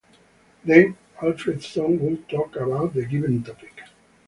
Then, 0.65 0.97
Alfredson 1.21 1.99
would 1.99 2.27
talk 2.27 2.55
about 2.55 2.95
the 2.95 3.05
given 3.05 3.43
topic. 3.43 3.83